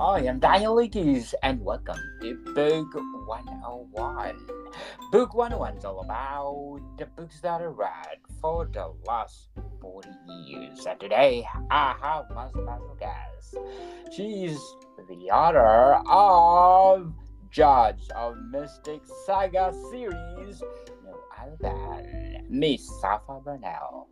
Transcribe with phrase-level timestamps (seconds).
[0.00, 2.94] I am Leakes, and welcome to Book
[3.26, 4.34] 101.
[5.12, 9.48] Book 101 is all about the books that I read for the last
[9.82, 10.08] 40
[10.46, 10.86] years.
[10.86, 13.56] And today, I have my special guest.
[14.10, 14.58] She's
[15.06, 17.12] the author of
[17.50, 20.62] Judge of Mystic Saga series,
[21.04, 24.08] no other Miss Sapha Burnell.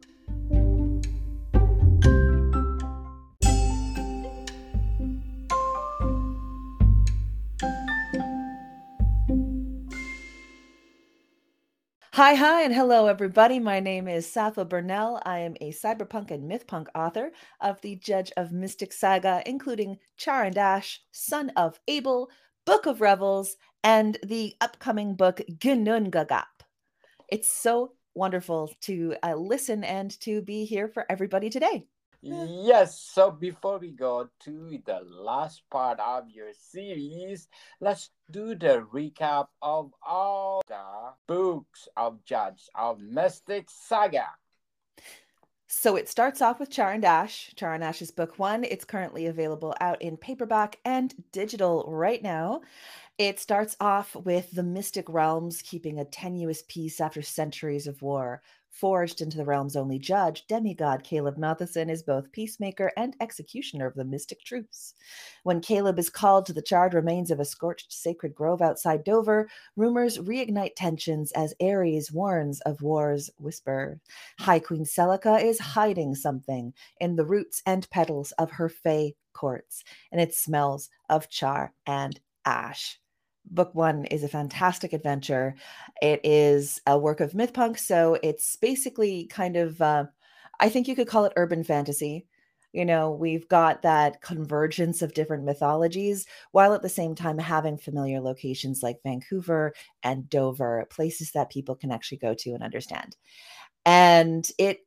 [12.18, 13.60] Hi, hi, and hello, everybody.
[13.60, 15.22] My name is Sapha Burnell.
[15.24, 20.42] I am a cyberpunk and mythpunk author of the Judge of Mystic Saga, including Char
[20.42, 22.28] and Ash, Son of Abel,
[22.66, 23.54] Book of Revels,
[23.84, 26.46] and the upcoming book Ginnungagap.
[27.28, 31.86] It's so wonderful to uh, listen and to be here for everybody today.
[32.20, 37.48] Yes, so before we go to the last part of your series,
[37.80, 44.26] let's do the recap of all the books of Judge of Mystic Saga.
[45.68, 47.52] So it starts off with Char and Ash.
[47.54, 48.64] Char and Ash's book one.
[48.64, 52.62] It's currently available out in paperback and digital right now.
[53.18, 58.42] It starts off with the mystic realms keeping a tenuous peace after centuries of war.
[58.78, 63.94] Forged into the realm's only judge, demigod Caleb Mauthisen is both peacemaker and executioner of
[63.94, 64.94] the mystic truce.
[65.42, 69.50] When Caleb is called to the charred remains of a scorched sacred grove outside Dover,
[69.74, 73.98] rumors reignite tensions as Ares warns of war's whisper.
[74.38, 79.82] High Queen Selyka is hiding something in the roots and petals of her fae courts,
[80.12, 83.00] and it smells of char and ash
[83.50, 85.54] book one is a fantastic adventure.
[86.00, 90.06] It is a work of mythpunk, so it's basically kind of, uh,
[90.60, 92.26] I think you could call it urban fantasy.
[92.72, 97.78] You know, we've got that convergence of different mythologies while at the same time having
[97.78, 99.72] familiar locations like Vancouver
[100.02, 103.16] and Dover, places that people can actually go to and understand.
[103.86, 104.80] And it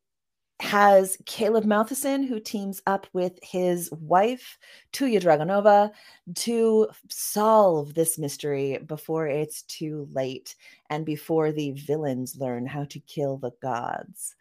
[0.61, 4.59] has Caleb Mauthisen, who teams up with his wife,
[4.93, 5.91] Tuya Dragonova,
[6.35, 10.55] to solve this mystery before it's too late
[10.89, 14.35] and before the villains learn how to kill the gods.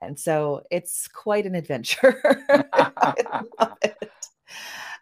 [0.00, 2.22] And so it's quite an adventure.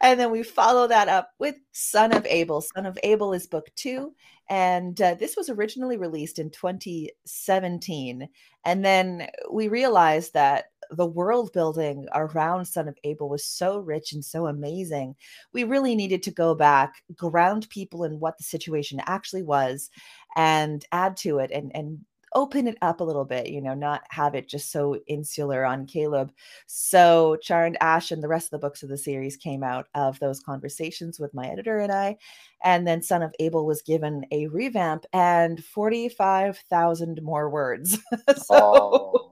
[0.05, 2.61] and then we follow that up with Son of Abel.
[2.61, 4.13] Son of Abel is book two.
[4.51, 8.29] And uh, this was originally released in 2017.
[8.67, 14.13] And then we realized that the world building around Son of Abel was so rich
[14.13, 15.15] and so amazing.
[15.55, 19.89] We really needed to go back, ground people in what the situation actually was,
[20.37, 22.01] and add to it and, and
[22.35, 25.87] open it up a little bit, you know, not have it just so insular on
[25.87, 26.33] Caleb.
[26.67, 29.87] So Char and Ash and the rest of the books of the series came out
[29.95, 32.17] of those conversations with my editor and I.
[32.63, 37.99] And then Son of Abel was given a revamp and 45,000 more words.
[38.37, 39.31] so oh.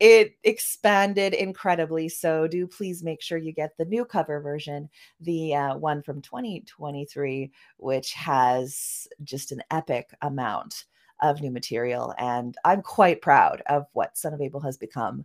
[0.00, 2.08] it expanded incredibly.
[2.08, 4.90] So do please make sure you get the new cover version,
[5.20, 10.84] the uh, one from 2023, which has just an epic amount
[11.20, 12.14] of new material.
[12.18, 15.24] And I'm quite proud of what Son of Abel has become.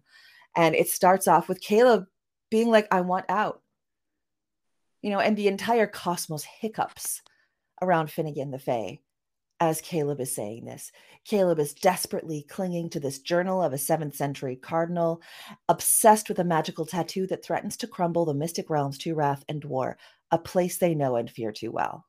[0.56, 2.06] And it starts off with Caleb
[2.50, 3.62] being like, I want out.
[5.02, 7.22] You know, and the entire cosmos hiccups
[7.82, 9.00] around Finnegan the Fae
[9.60, 10.92] as Caleb is saying this.
[11.26, 15.22] Caleb is desperately clinging to this journal of a seventh century cardinal,
[15.70, 19.64] obsessed with a magical tattoo that threatens to crumble the mystic realms to wrath and
[19.64, 19.98] war,
[20.32, 22.06] a place they know and fear too well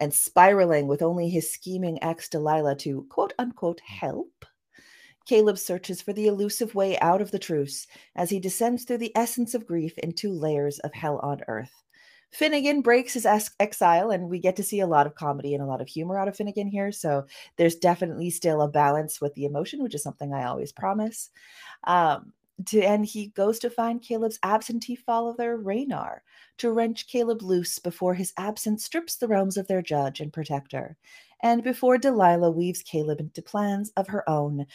[0.00, 4.44] and spiraling with only his scheming ex Delilah to quote unquote help.
[5.26, 9.16] Caleb searches for the elusive way out of the truce as he descends through the
[9.16, 11.84] essence of grief into layers of hell on earth.
[12.32, 13.26] Finnegan breaks his
[13.58, 16.18] exile, and we get to see a lot of comedy and a lot of humor
[16.18, 16.92] out of Finnegan here.
[16.92, 21.30] So there's definitely still a balance with the emotion, which is something I always promise.
[21.84, 22.32] Um,
[22.66, 26.18] to, and he goes to find Caleb's absentee father, Raynar,
[26.58, 30.96] to wrench Caleb loose before his absence strips the realms of their judge and protector,
[31.42, 34.66] and before Delilah weaves Caleb into plans of her own,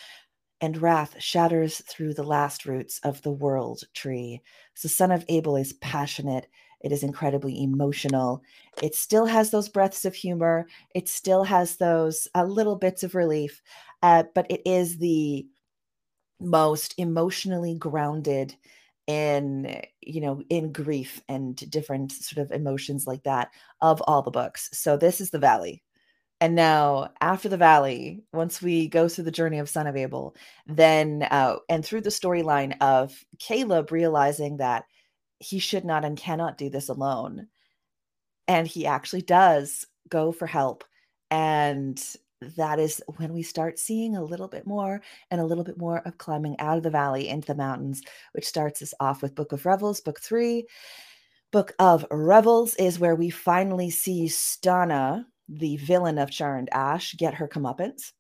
[0.62, 4.42] and wrath shatters through the last roots of the world tree.
[4.82, 6.48] The son of Abel is passionate.
[6.82, 8.42] It is incredibly emotional.
[8.82, 10.68] It still has those breaths of humor.
[10.94, 13.62] It still has those uh, little bits of relief,
[14.02, 15.48] uh, but it is the
[16.40, 18.56] most emotionally grounded
[19.08, 23.50] in you know in grief and different sort of emotions like that
[23.82, 25.84] of all the books so this is the valley
[26.42, 30.36] and now after the valley once we go through the journey of son of abel
[30.66, 34.86] then uh, and through the storyline of caleb realizing that
[35.38, 37.48] he should not and cannot do this alone
[38.48, 40.84] and he actually does go for help.
[41.32, 42.02] And
[42.42, 45.02] that is when we start seeing a little bit more
[45.32, 48.02] and a little bit more of climbing out of the valley into the mountains,
[48.34, 50.68] which starts us off with Book of Revels, book three.
[51.52, 57.16] Book of Revels is where we finally see Stana, the villain of Char and Ash,
[57.16, 58.12] get her comeuppance.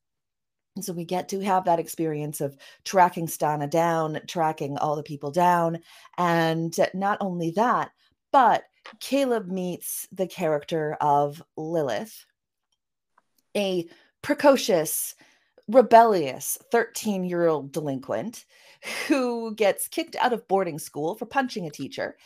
[0.82, 5.32] So we get to have that experience of tracking Stana down, tracking all the people
[5.32, 5.80] down.
[6.18, 7.92] And not only that,
[8.32, 8.64] but
[9.00, 12.26] Caleb meets the character of Lilith,
[13.56, 13.88] a
[14.26, 15.14] precocious,
[15.68, 18.46] rebellious 13 year old delinquent
[19.08, 22.18] who gets kicked out of boarding school for punching a teacher.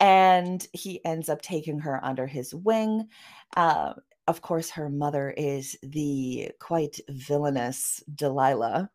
[0.00, 3.06] And he ends up taking her under his wing.
[3.54, 3.92] Uh,
[4.26, 8.88] of course, her mother is the quite villainous Delilah.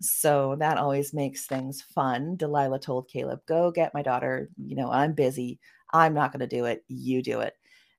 [0.00, 2.34] So that always makes things fun.
[2.34, 4.50] Delilah told Caleb, Go get my daughter.
[4.56, 5.60] You know, I'm busy.
[5.92, 6.84] I'm not going to do it.
[6.88, 7.54] You do it.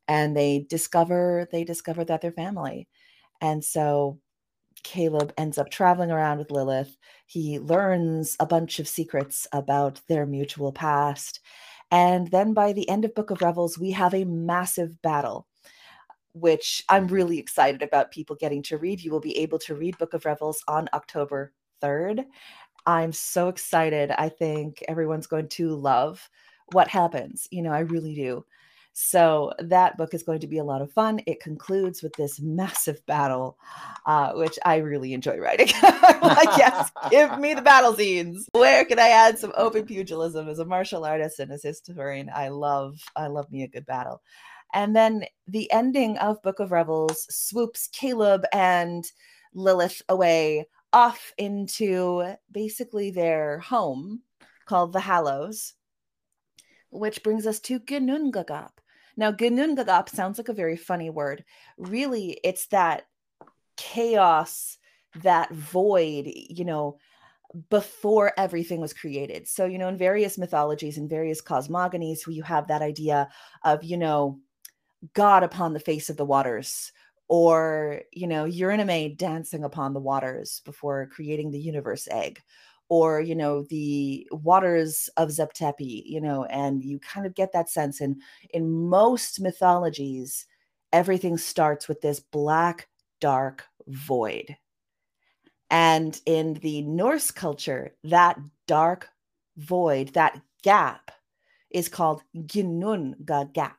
[0.10, 2.90] And they discover they discover that they're family.
[3.44, 4.18] And so
[4.82, 6.98] Caleb ends up traveling around with Lilith.
[7.28, 11.42] He learns a bunch of secrets about their mutual past.
[11.92, 15.48] And then by the end of Book of Revels, we have a massive battle
[16.34, 19.02] which I'm really excited about people getting to read.
[19.02, 22.26] You will be able to read Book of Revels on October 3rd.
[22.86, 24.12] I'm so excited.
[24.12, 26.28] I think everyone's going to love
[26.72, 27.48] what happens.
[27.52, 28.44] You know, I really do.
[28.94, 31.20] So that book is going to be a lot of fun.
[31.26, 33.58] It concludes with this massive battle,
[34.06, 35.68] uh, which I really enjoy writing.
[36.22, 38.48] like, yes, give me the battle scenes.
[38.52, 42.30] Where can I add some open pugilism as a martial artist and as a historian?
[42.34, 44.22] I love, I love me a good battle.
[44.76, 49.04] And then the ending of Book of Revels swoops Caleb and
[49.56, 54.22] Lilith away off into basically their home
[54.66, 55.74] called the Hallows,
[56.92, 58.70] which brings us to Ginnungagap.
[59.16, 61.44] Now, Ginnungagap sounds like a very funny word.
[61.78, 63.04] Really, it's that
[63.78, 64.78] chaos,
[65.22, 66.98] that void, you know,
[67.70, 69.48] before everything was created.
[69.48, 73.30] So, you know, in various mythologies and various cosmogonies, you have that idea
[73.64, 74.40] of, you know,
[75.14, 76.92] God upon the face of the waters,
[77.28, 82.42] or, you know, Eurynome dancing upon the waters before creating the universe egg,
[82.90, 87.52] or, you know, the waters of Zep Tepi, you know, and you kind of get
[87.54, 88.02] that sense.
[88.02, 88.22] And
[88.52, 90.46] in most mythologies,
[90.92, 92.88] everything starts with this black,
[93.20, 94.56] dark void.
[95.70, 99.10] And in the Norse culture, that dark
[99.58, 101.12] void, that gap,
[101.72, 103.74] is called Ginnungagap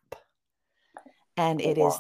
[1.36, 1.88] and it wow.
[1.88, 1.98] is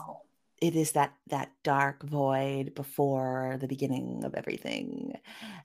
[0.64, 5.14] it is that that dark void before the beginning of everything.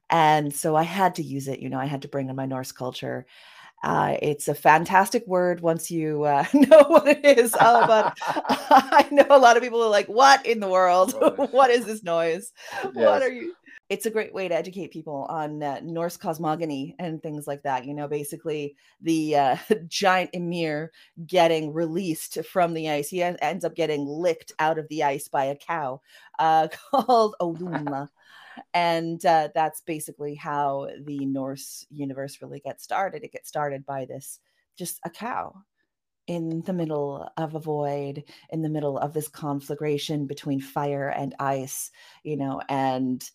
[0.09, 2.45] And so i had to use it you know i had to bring in my
[2.45, 3.25] norse culture.
[3.81, 8.17] Uh, it's a fantastic word once you uh, know what it is uh, but
[9.01, 11.13] i know a lot of people are like what in the world?
[11.51, 12.51] What is this noise?
[12.83, 12.93] Yes.
[12.93, 13.53] what are you
[13.89, 17.85] it's a great way to educate people on uh, Norse cosmogony and things like that.
[17.85, 19.57] You know, basically the uh,
[19.87, 20.91] giant Ymir
[21.25, 23.09] getting released from the ice.
[23.09, 26.01] He ends up getting licked out of the ice by a cow
[26.37, 28.09] uh, called Audhumla.
[28.75, 33.23] and uh, that's basically how the Norse universe really gets started.
[33.23, 34.39] It gets started by this
[34.77, 35.55] just a cow
[36.27, 41.33] in the middle of a void, in the middle of this conflagration between fire and
[41.39, 41.89] ice,
[42.23, 43.27] you know, and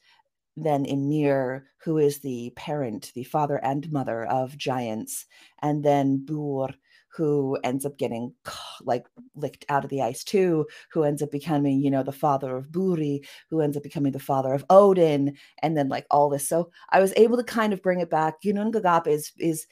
[0.56, 5.26] then Ymir, who is the parent, the father and mother of giants,
[5.60, 6.68] and then Bur,
[7.08, 8.34] who ends up getting
[8.82, 12.56] like licked out of the ice too, who ends up becoming, you know, the father
[12.56, 16.48] of Buri, who ends up becoming the father of Odin, and then like all this.
[16.48, 18.42] So I was able to kind of bring it back.
[18.42, 19.66] Ginnungagap is is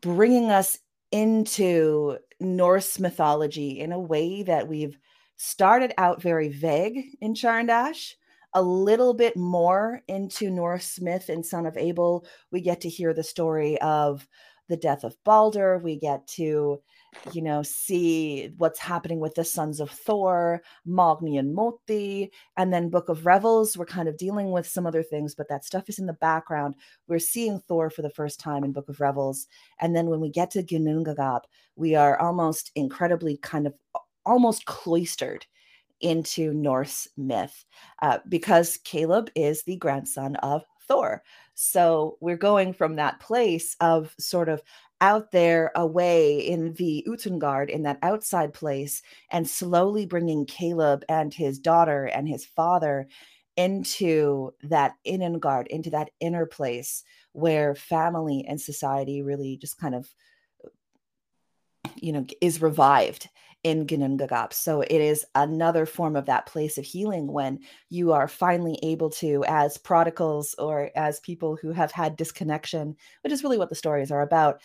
[0.00, 0.78] bringing us
[1.12, 4.96] into Norse mythology in a way that we've
[5.36, 8.16] started out very vague in Char and Ash
[8.54, 13.14] a little bit more into Norse myth and Son of Abel, we get to hear
[13.14, 14.26] the story of
[14.68, 15.78] the death of Balder.
[15.78, 16.80] We get to,
[17.32, 22.30] you know, see what's happening with the sons of Thor, Magni and Modi.
[22.56, 25.64] And then Book of Revels, we're kind of dealing with some other things, but that
[25.64, 26.76] stuff is in the background.
[27.08, 29.48] We're seeing Thor for the first time in Book of Revels.
[29.80, 31.42] And then when we get to Ginnungagap,
[31.74, 33.74] we are almost incredibly kind of
[34.24, 35.46] almost cloistered
[36.00, 37.64] into Norse myth
[38.02, 41.22] uh, because Caleb is the grandson of Thor.
[41.54, 44.62] So we're going from that place of sort of
[45.00, 51.32] out there away in the Utangard, in that outside place, and slowly bringing Caleb and
[51.32, 53.08] his daughter and his father
[53.56, 57.02] into that Innangard, into that inner place
[57.32, 60.08] where family and society really just kind of,
[61.96, 63.28] you know, is revived
[63.62, 64.52] in Ginnungagap.
[64.52, 69.10] So it is another form of that place of healing when you are finally able
[69.10, 73.74] to, as prodigals or as people who have had disconnection, which is really what the
[73.74, 74.60] stories are about,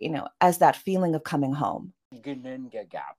[0.00, 1.92] you know, as that feeling of coming home.
[2.14, 3.14] Ginnungagap.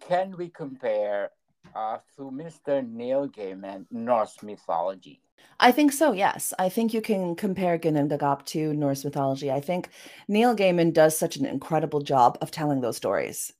[0.00, 1.30] Can we compare
[1.74, 2.86] uh, to Mr.
[2.86, 5.20] Neil Gaiman Norse mythology?
[5.60, 6.52] I think so, yes.
[6.58, 9.50] I think you can compare Ginnungagap to Norse mythology.
[9.50, 9.88] I think
[10.28, 13.52] Neil Gaiman does such an incredible job of telling those stories.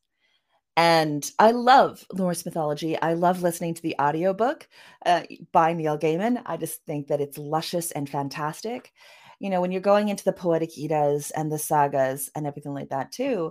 [0.79, 2.97] And I love Norse mythology.
[3.03, 4.69] I love listening to the audiobook
[5.05, 6.41] uh, by Neil Gaiman.
[6.47, 8.93] I just think that it's luscious and fantastic.
[9.41, 12.91] You know, when you're going into the poetic Eddas and the sagas and everything like
[12.91, 13.51] that, too,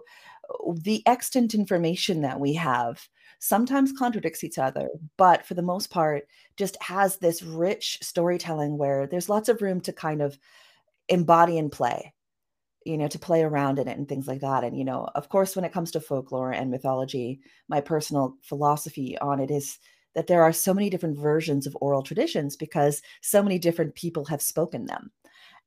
[0.74, 3.06] the extant information that we have
[3.40, 9.06] sometimes contradicts each other, but for the most part, just has this rich storytelling where
[9.06, 10.40] there's lots of room to kind of
[11.10, 12.14] embody and play,
[12.88, 14.64] you know, to play around in it and things like that.
[14.64, 19.18] And, you know, of course, when it comes to folklore and mythology, my personal philosophy
[19.20, 19.78] on it is
[20.16, 24.26] that there are so many different versions of oral traditions because so many different people
[24.26, 25.12] have spoken them.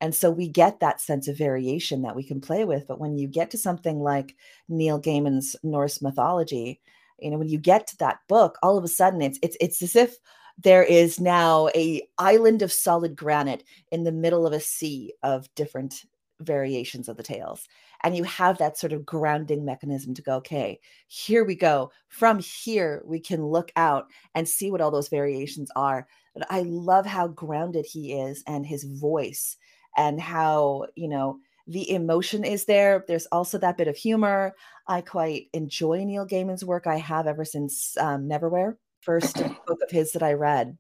[0.01, 2.87] And so we get that sense of variation that we can play with.
[2.89, 4.35] But when you get to something like
[4.69, 6.81] Neil Gaiman's Norse mythology,
[7.21, 9.83] you know when you get to that book all of a sudden it's it's it's
[9.83, 10.17] as if
[10.63, 15.53] there is now a island of solid granite in the middle of a sea of
[15.55, 16.05] different
[16.41, 17.69] variations of the tales
[18.03, 22.39] and you have that sort of grounding mechanism to go okay here we go from
[22.39, 27.07] here we can look out and see what all those variations are but i love
[27.07, 29.57] how grounded he is and his voice
[29.97, 31.39] and how you know
[31.71, 33.05] the emotion is there.
[33.07, 34.57] There's also that bit of humor.
[34.89, 36.89] I quite enjoy Neil Gaiman's work.
[36.89, 40.77] I have ever since um, Neverwhere, first book of his that I read.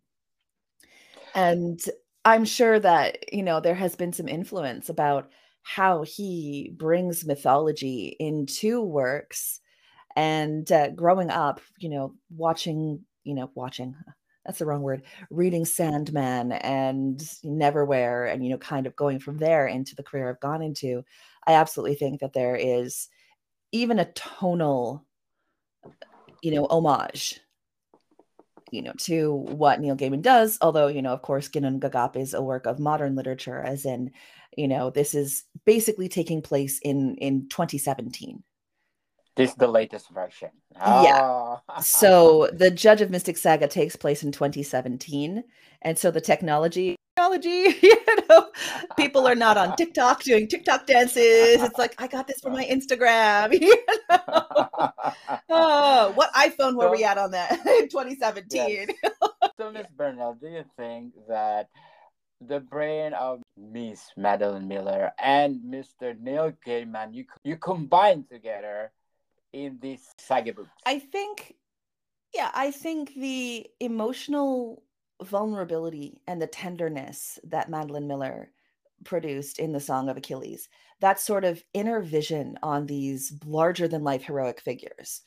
[1.34, 1.80] And
[2.24, 5.30] I'm sure that, you know, there has been some influence about
[5.62, 9.60] how he brings mythology into works.
[10.16, 13.94] And uh, growing up, you know, watching, you know, watching,
[14.44, 19.36] that's the wrong word reading sandman and neverwhere and you know kind of going from
[19.36, 21.04] there into the career i've gone into
[21.46, 23.08] i absolutely think that there is
[23.72, 25.04] even a tonal
[26.42, 27.40] you know homage
[28.70, 32.42] you know to what neil gaiman does although you know of course Ginnungagap is a
[32.42, 34.10] work of modern literature as in
[34.56, 38.42] you know this is basically taking place in in 2017
[39.36, 40.50] this is the latest version.
[40.80, 41.02] Oh.
[41.02, 41.80] Yeah.
[41.80, 45.44] so the Judge of Mystic Saga takes place in 2017.
[45.82, 47.96] And so the technology, technology, you
[48.28, 48.50] know,
[48.96, 51.62] people are not on TikTok doing TikTok dances.
[51.62, 53.58] It's like, I got this from my Instagram.
[53.60, 53.76] You
[54.08, 54.46] know?
[55.48, 58.88] oh, what iPhone were so, we at on that in 2017?
[59.02, 59.12] Yes.
[59.56, 61.68] so, Miss Bernal, do you think that
[62.40, 66.18] the brain of Miss Madeline Miller and Mr.
[66.18, 68.92] Neil Gaiman, you you combine together
[69.52, 70.70] in this saga books?
[70.86, 71.56] I think,
[72.34, 74.82] yeah, I think the emotional
[75.22, 78.50] vulnerability and the tenderness that Madeline Miller
[79.04, 80.68] produced in the Song of Achilles,
[81.00, 85.22] that sort of inner vision on these larger than life heroic figures,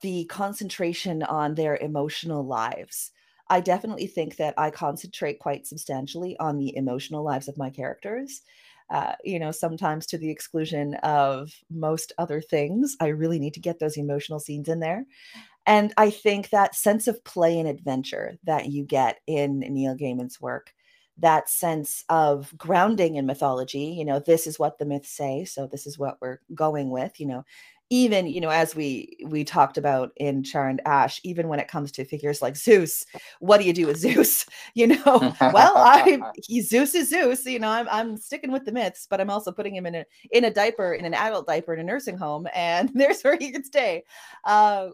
[0.00, 3.10] the concentration on their emotional lives.
[3.52, 8.42] I definitely think that I concentrate quite substantially on the emotional lives of my characters
[8.92, 12.94] uh, you know, sometimes to the exclusion of most other things.
[13.00, 15.06] I really need to get those emotional scenes in there.
[15.64, 20.40] And I think that sense of play and adventure that you get in Neil Gaiman's
[20.40, 20.74] work,
[21.16, 25.66] that sense of grounding in mythology, you know, this is what the myths say, so
[25.66, 27.44] this is what we're going with, you know,
[27.92, 31.68] even you know as we we talked about in char and ash even when it
[31.68, 33.04] comes to figures like zeus
[33.40, 34.46] what do you do with zeus?
[34.72, 38.72] You know well i he zeus is zeus you know I'm, I'm sticking with the
[38.72, 41.74] myths but i'm also putting him in a in a diaper in an adult diaper
[41.74, 44.04] in a nursing home and there's where he can stay.
[44.44, 44.88] Uh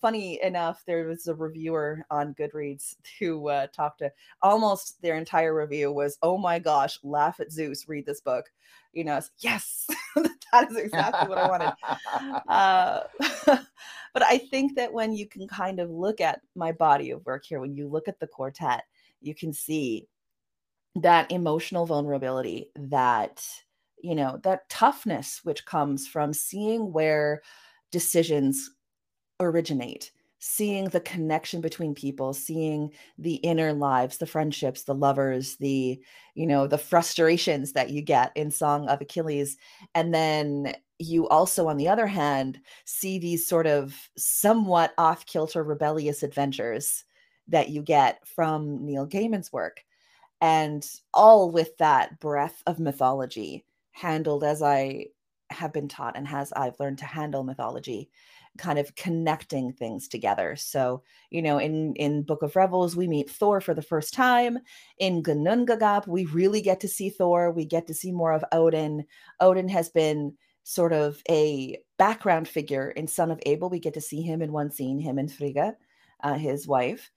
[0.00, 5.54] funny enough there was a reviewer on goodreads who uh, talked to almost their entire
[5.54, 8.46] review was oh my gosh laugh at zeus read this book
[8.94, 9.86] you know, yes,
[10.16, 11.72] that is exactly what I wanted.
[12.48, 13.02] Uh,
[14.12, 17.44] but I think that when you can kind of look at my body of work
[17.44, 18.84] here, when you look at the quartet,
[19.20, 20.06] you can see
[20.96, 23.44] that emotional vulnerability, that,
[23.98, 27.42] you know, that toughness which comes from seeing where
[27.90, 28.70] decisions
[29.40, 30.12] originate
[30.46, 35.98] seeing the connection between people seeing the inner lives the friendships the lovers the
[36.34, 39.56] you know the frustrations that you get in song of achilles.
[39.94, 45.62] And then you also on the other hand see these sort of somewhat off kilter
[45.64, 47.04] rebellious adventures
[47.48, 49.82] that you get from neil gaiman's work.
[50.42, 55.06] And all with that breath of mythology handled as i
[55.50, 58.10] have been taught and as I've learned to handle mythology,
[58.58, 60.56] kind of connecting things together.
[60.56, 64.58] So, you know, in in Book of Revels, we meet Thor for the first time.
[64.98, 67.50] In Ginnungagap, we really get to see Thor.
[67.50, 69.04] We get to see more of Odin.
[69.40, 73.68] Odin has been sort of a background figure in Son of Abel.
[73.68, 75.76] We get to see him in one scene, him and Frigga,
[76.22, 77.10] uh, his wife.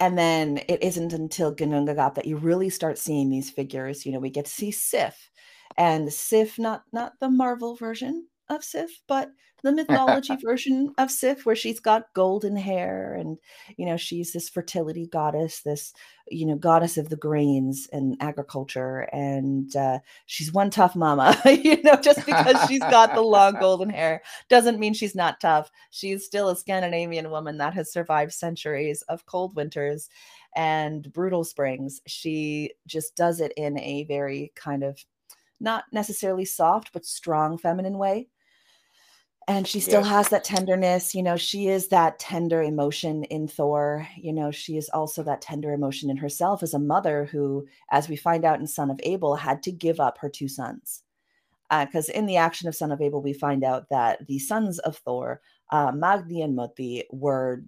[0.00, 4.04] And then it isn't until Ginnungagap that you really start seeing these figures.
[4.04, 5.30] You know, we get to see Sif,
[5.76, 9.30] and Sif, not not the Marvel version of Sif, but
[9.62, 13.38] the mythology version of Sif, where she's got golden hair and,
[13.76, 15.92] you know, she's this fertility goddess, this,
[16.28, 19.08] you know, goddess of the grains and agriculture.
[19.12, 23.90] And uh, she's one tough mama, you know, just because she's got the long golden
[23.90, 25.70] hair doesn't mean she's not tough.
[25.90, 30.08] She's still a Scandinavian woman that has survived centuries of cold winters
[30.54, 32.00] and brutal springs.
[32.06, 35.04] She just does it in a very kind of
[35.60, 38.28] not necessarily soft, but strong feminine way
[39.48, 40.10] and she still yeah.
[40.10, 44.76] has that tenderness you know she is that tender emotion in thor you know she
[44.76, 48.60] is also that tender emotion in herself as a mother who as we find out
[48.60, 51.02] in son of abel had to give up her two sons.
[51.70, 54.78] Because uh, in the action of son of abel we find out that the sons
[54.80, 55.40] of thor
[55.70, 57.64] uh, magni and modi were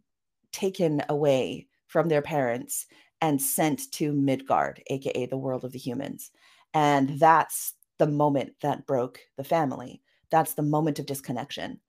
[0.52, 2.86] taken away from their parents
[3.20, 6.30] and sent to midgard aka the world of the humans.
[6.72, 11.80] And that's the moment that broke the family that's the moment of disconnection.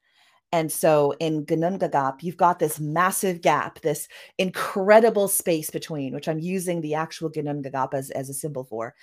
[0.54, 4.08] And so in Ginnungagap, you've got this massive gap, this
[4.38, 8.94] incredible space between, which I'm using the actual Ginnungagap as, as a symbol for.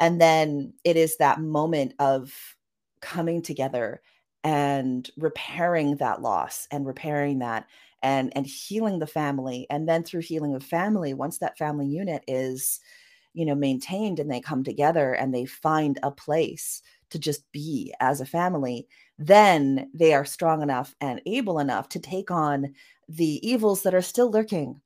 [0.00, 2.32] And then it is that moment of
[3.00, 4.00] coming together
[4.42, 7.66] and repairing that loss and repairing that
[8.02, 12.22] and and healing the family and then through healing of family once that family unit
[12.28, 12.80] is
[13.34, 17.94] you know maintained and they come together and they find a place to just be
[18.00, 18.88] as a family,
[19.18, 22.74] then they are strong enough and able enough to take on
[23.08, 24.80] the evils that are still lurking.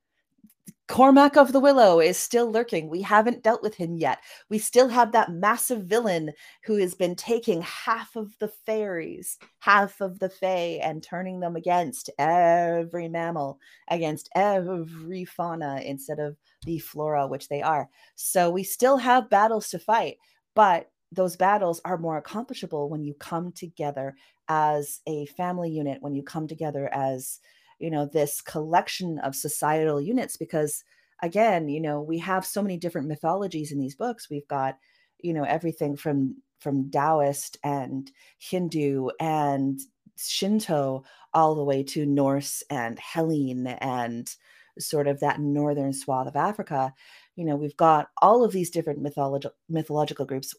[0.88, 2.88] Cormac of the Willow is still lurking.
[2.88, 4.20] We haven't dealt with him yet.
[4.48, 6.33] We still have that massive villain
[6.64, 11.57] who has been taking half of the fairies, half of the fae, and turning them
[11.57, 17.90] against every mammal, against every fauna instead of the flora, which they are.
[18.14, 20.16] So we still have battles to fight,
[20.55, 24.14] but those battles are more accomplishable when you come together
[24.48, 27.40] as a family unit when you come together as
[27.79, 30.85] you know this collection of societal units because
[31.23, 34.77] again you know we have so many different mythologies in these books we've got
[35.19, 39.81] you know everything from from taoist and hindu and
[40.17, 44.35] shinto all the way to norse and hellene and
[44.79, 46.93] sort of that northern swath of africa
[47.37, 50.55] you know we've got all of these different mythological mythological groups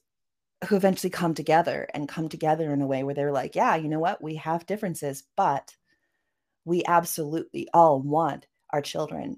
[0.67, 3.87] who eventually come together and come together in a way where they're like, yeah, you
[3.87, 4.21] know what?
[4.21, 5.73] We have differences, but
[6.69, 9.37] we absolutely all want our children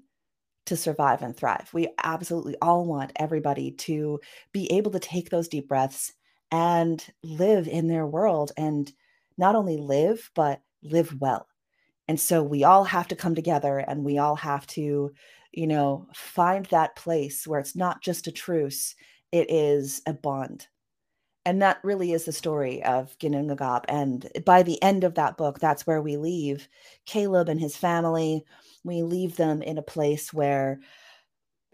[0.66, 1.70] to survive and thrive.
[1.72, 4.20] We absolutely all want everybody to
[4.52, 6.12] be able to take those deep breaths
[6.52, 8.92] and live in their world and
[9.38, 11.48] not only live, but live well.
[12.06, 15.12] And so we all have to come together and we all have to,
[15.52, 18.94] you know, find that place where it's not just a truce,
[19.32, 20.66] it is a bond
[21.44, 23.84] and that really is the story of Ginnungagap.
[23.88, 26.68] And by the end of that book, that's where we leave
[27.06, 28.44] Caleb and his family.
[28.84, 30.80] We leave them in a place where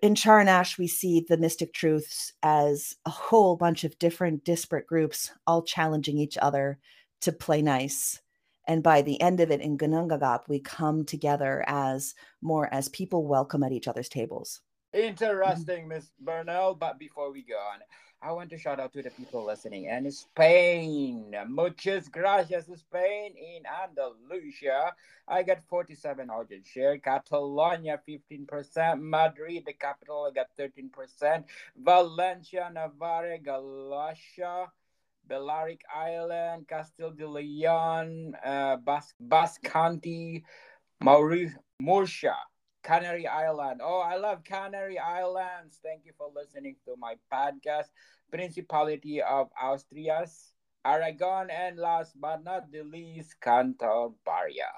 [0.02, 4.44] in Char and Ash, we see the mystic truce as a whole bunch of different
[4.44, 6.78] disparate groups all challenging each other
[7.22, 8.20] to play nice.
[8.68, 13.26] And by the end of it in Ginnungagap, we come together as more as people
[13.26, 14.60] welcome at each other's tables.
[14.92, 15.88] Interesting, mm-hmm.
[15.88, 16.74] Miss Burnell.
[16.74, 17.80] But before we go on,
[18.20, 21.36] I want to shout out to the people listening in Spain.
[21.46, 23.34] Muchas gracias, Spain.
[23.36, 24.92] In Andalusia,
[25.28, 26.98] I got 47 audience share.
[26.98, 29.00] Catalonia, 15%.
[29.00, 31.44] Madrid, the capital, I got 13%.
[31.76, 34.66] Valencia, Navarre, Galicia.
[35.28, 40.42] Balearic Island, Castile de Leon, uh, Bas- Bascanti,
[41.02, 42.34] Maurice, Murcia,
[42.82, 43.80] Canary Island.
[43.82, 45.78] Oh, I love Canary Islands.
[45.82, 47.86] Thank you for listening to my podcast.
[48.30, 50.52] Principality of Austrias,
[50.84, 54.72] Aragon, and last but not the least, Cantabria.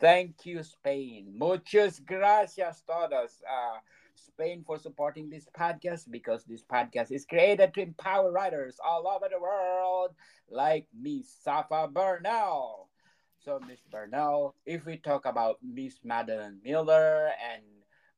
[0.00, 1.34] Thank you, Spain.
[1.36, 3.42] Muchas gracias todos.
[3.42, 3.78] Uh,
[4.14, 9.28] Spain for supporting this podcast because this podcast is created to empower writers all over
[9.30, 10.14] the world
[10.50, 12.87] like me, Sapha Burnell.
[13.48, 17.62] So, Miss Burnell, if we talk about Miss Madeline Miller and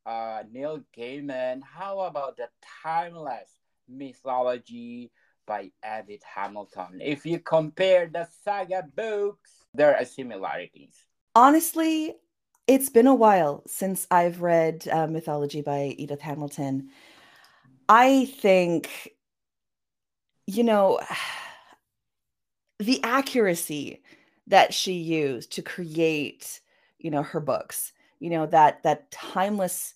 [0.04, 2.48] uh, Neil Gaiman, how about the
[2.82, 3.48] timeless
[3.88, 5.12] mythology
[5.46, 6.98] by Edith Hamilton.
[7.00, 10.96] If you compare the saga books, there are similarities.
[11.36, 12.16] Honestly,
[12.66, 16.88] it's been a while since I've read uh, Mythology by Edith Hamilton.
[17.88, 19.12] I think,
[20.48, 20.98] you know,
[22.80, 24.02] the accuracy
[24.50, 26.60] that she used to create,
[26.98, 29.94] you know, her books, you know, that that timeless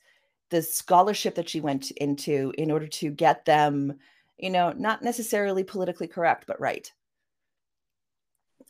[0.50, 3.98] the scholarship that she went into in order to get them,
[4.38, 6.92] you know, not necessarily politically correct, but right.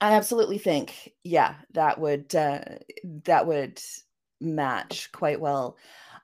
[0.01, 2.61] I absolutely think, yeah, that would uh,
[3.25, 3.81] that would
[4.41, 5.77] match quite well.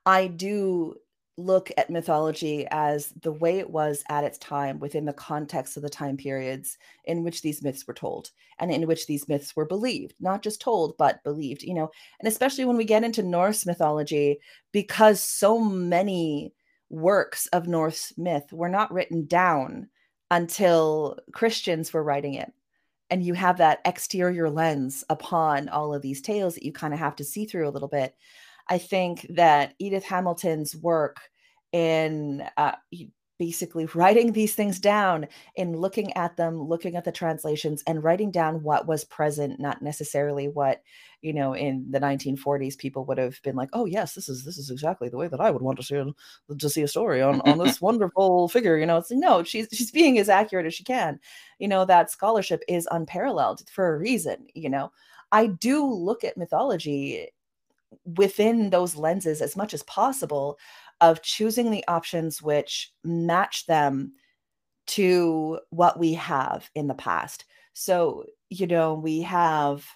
[0.06, 0.96] I do
[1.44, 5.82] look at mythology as the way it was at its time within the context of
[5.82, 9.66] the time periods in which these myths were told and in which these myths were
[9.66, 13.66] believed not just told but believed you know and especially when we get into norse
[13.66, 14.38] mythology
[14.72, 16.52] because so many
[16.88, 19.88] works of norse myth were not written down
[20.30, 22.52] until christians were writing it
[23.10, 27.00] and you have that exterior lens upon all of these tales that you kind of
[27.00, 28.14] have to see through a little bit.
[28.70, 31.18] I think that Edith Hamilton's work
[31.72, 32.72] in uh,
[33.40, 38.30] basically writing these things down in looking at them looking at the translations and writing
[38.30, 40.82] down what was present not necessarily what
[41.22, 44.58] you know in the 1940s people would have been like oh yes this is this
[44.58, 47.22] is exactly the way that i would want to see a, to see a story
[47.22, 50.74] on on this wonderful figure you know it's no she's she's being as accurate as
[50.74, 51.18] she can.
[51.58, 54.92] You know that scholarship is unparalleled for a reason you know?
[55.32, 57.28] I do look at mythology
[58.04, 60.58] within those lenses as much as possible
[61.00, 64.12] of choosing the options which match them
[64.86, 67.44] to what we have in the past.
[67.72, 69.86] So, you know, we have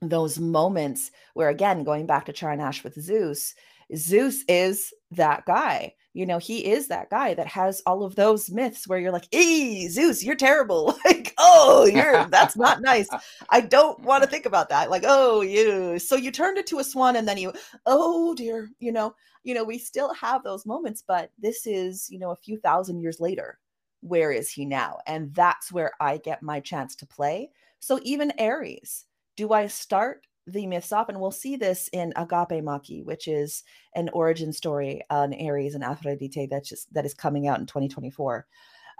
[0.00, 3.54] those moments where, again, going back to Char and Ash with Zeus,
[3.94, 5.94] Zeus is that guy.
[6.18, 9.32] You know, he is that guy that has all of those myths where you're like,
[9.32, 13.08] "Ee, Zeus, you're terrible." like, "Oh, you're that's not nice.
[13.50, 16.80] I don't want to think about that." Like, "Oh, you." So you turned it to
[16.80, 17.52] a swan and then you,
[17.86, 19.14] "Oh, dear," you know.
[19.44, 22.98] You know, we still have those moments, but this is, you know, a few thousand
[23.00, 23.60] years later.
[24.00, 24.98] Where is he now?
[25.06, 27.50] And that's where I get my chance to play.
[27.78, 29.04] So even Ares,
[29.36, 33.64] do I start the myths off, and we'll see this in Agape Maki, which is
[33.94, 38.46] an origin story on Ares and Aphrodite that's just that is coming out in 2024.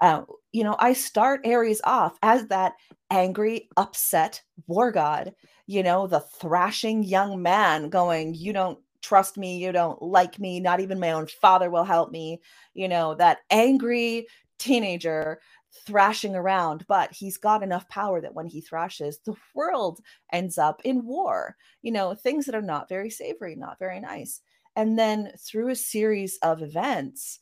[0.01, 2.75] Uh, you know, I start Ares off as that
[3.11, 5.35] angry, upset war god,
[5.67, 10.61] you know, the thrashing young man going, You don't trust me, you don't like me,
[10.61, 12.41] not even my own father will help me,
[12.75, 14.27] you know, that angry
[14.59, 15.41] teenager
[15.87, 20.01] thrashing around, but he's got enough power that when he thrashes, the world
[20.33, 21.57] ends up in war.
[21.83, 24.41] You know, things that are not very savory, not very nice.
[24.77, 27.41] And then through a series of events,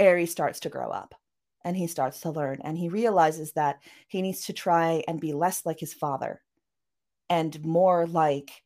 [0.00, 1.14] Ares starts to grow up
[1.64, 5.32] and he starts to learn and he realizes that he needs to try and be
[5.32, 6.42] less like his father
[7.30, 8.62] and more like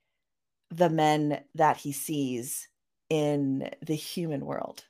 [0.70, 2.68] the men that he sees
[3.08, 4.84] in the human world.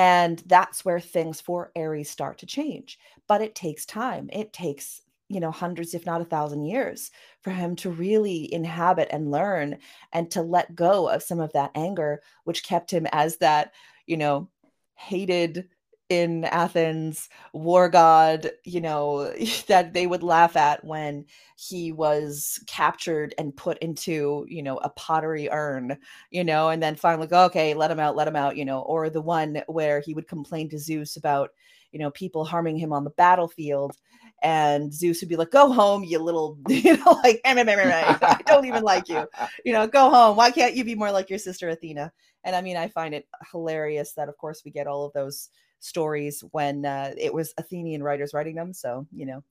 [0.00, 2.98] And that's where things for Ares start to change.
[3.28, 4.30] But it takes time.
[4.32, 7.10] It takes, you know, hundreds, if not a thousand years
[7.42, 9.76] for him to really inhabit and learn
[10.14, 13.74] and to let go of some of that anger, which kept him as that,
[14.06, 14.48] you know,
[14.94, 15.68] hated
[16.10, 19.32] in Athens, war god, you know,
[19.68, 21.24] that they would laugh at when
[21.56, 25.96] he was captured and put into, you know, a pottery urn,
[26.30, 28.80] you know, and then finally go, okay, let him out, let him out, you know,
[28.80, 31.50] or the one where he would complain to Zeus about,
[31.92, 33.96] you know, people harming him on the battlefield.
[34.42, 38.82] And Zeus would be like, go home, you little, you know, like, I don't even
[38.82, 39.28] like you,
[39.64, 40.36] you know, go home.
[40.36, 42.10] Why can't you be more like your sister Athena?
[42.42, 45.50] And I mean, I find it hilarious that, of course, we get all of those
[45.80, 48.72] stories when uh, it was Athenian writers writing them.
[48.72, 49.42] So, you know,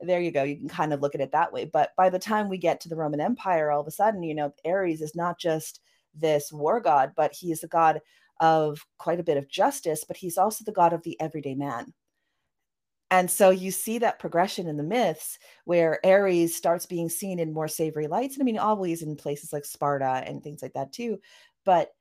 [0.00, 0.42] there you go.
[0.42, 1.64] You can kind of look at it that way.
[1.64, 4.34] But by the time we get to the Roman Empire, all of a sudden, you
[4.34, 5.80] know, Ares is not just
[6.14, 8.00] this war god, but he is a god
[8.40, 11.92] of quite a bit of justice, but he's also the god of the everyday man.
[13.10, 17.52] And so you see that progression in the myths where Ares starts being seen in
[17.52, 18.34] more savory lights.
[18.34, 21.20] And I mean, always in places like Sparta and things like that too.
[21.64, 21.92] But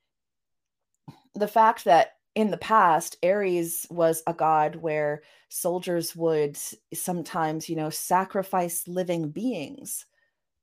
[1.35, 6.57] the fact that in the past, Ares was a god where soldiers would
[6.93, 10.05] sometimes, you know, sacrifice living beings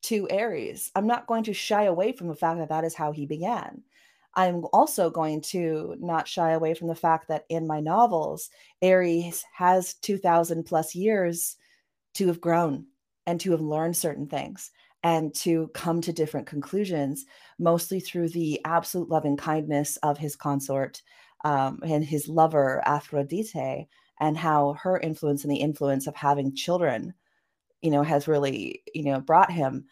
[0.02, 0.90] to Ares.
[0.94, 3.82] I'm not going to shy away from the fact that that is how he began.
[4.34, 8.50] I'm also going to not shy away from the fact that in my novels,
[8.82, 11.56] Ares has 2000 plus years
[12.14, 12.86] to have grown
[13.26, 14.70] and to have learned certain things
[15.02, 17.24] and to come to different conclusions,
[17.58, 21.02] mostly through the absolute loving kindness of his consort
[21.44, 23.88] um, and his lover Aphrodite,
[24.20, 27.14] and how her influence and the influence of having children,
[27.80, 29.84] you know, has really, you know, brought him.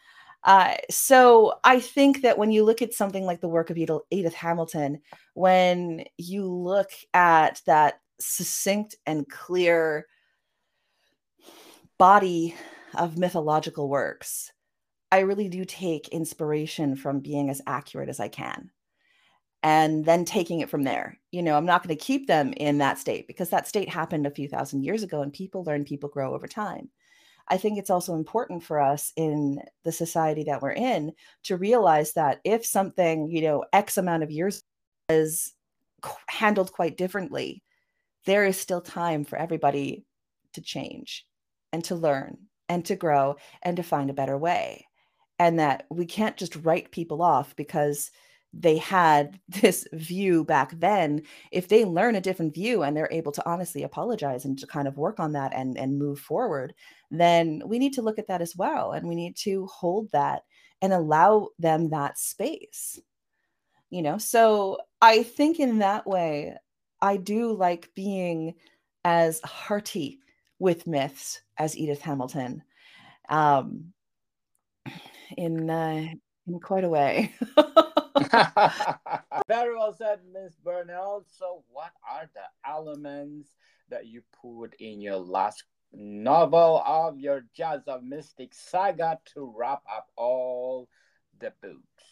[0.45, 4.35] Uh, so I think that when you look at something like the work of Edith
[4.35, 5.01] Hamilton,
[5.35, 10.07] when you look at that succinct and clear
[11.99, 12.55] body
[12.95, 14.53] of mythological works,
[15.13, 18.71] I really do take inspiration from being as accurate as I can
[19.63, 21.19] and then taking it from there.
[21.31, 24.27] You know, I'm not going to keep them in that state because that state happened
[24.27, 26.89] a few thousand years ago and people learn, people grow over time.
[27.49, 31.13] I think it's also important for us in the society that we're in
[31.45, 34.63] to realize that if something, you know, X amount of years
[35.09, 35.53] is
[36.29, 37.63] handled quite differently,
[38.25, 40.05] there is still time for everybody
[40.53, 41.27] to change
[41.73, 44.87] and to learn and to grow and to find a better way.
[45.39, 48.11] And that we can't just write people off because
[48.53, 53.33] they had this view back then if they learn a different view and they're able
[53.33, 56.75] to honestly apologize and to kind of work on that and and move forward
[57.11, 60.43] then we need to look at that as well and we need to hold that
[60.83, 63.01] and allow them that space
[63.91, 64.19] you know?
[64.19, 66.57] So i think in that way
[67.01, 68.55] i do like being
[69.05, 70.19] as hearty
[70.59, 72.63] with myths as edith hamilton
[73.31, 73.93] um
[75.37, 76.07] in uh,
[76.47, 77.33] in quite a way
[79.49, 81.25] Very well said, Miss Burnell.
[81.39, 83.51] So, what are the elements
[83.89, 89.83] that you put in your last novel of your Judge of Mystic saga to wrap
[89.91, 90.89] up all
[91.39, 92.05] the books?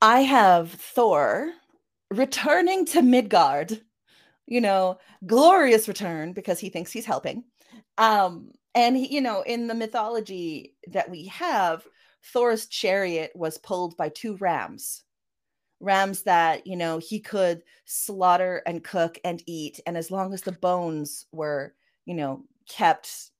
[0.00, 1.50] I have Thor
[2.10, 3.80] returning to Midgard.
[4.46, 7.42] You know, glorious return because he thinks he's helping.
[7.98, 11.84] Um, and he, you know, in the mythology that we have,
[12.32, 15.04] Thor's chariot was pulled by two rams.
[15.80, 19.80] Rams that, you know, he could slaughter and cook and eat.
[19.86, 23.30] And as long as the bones were, you know, kept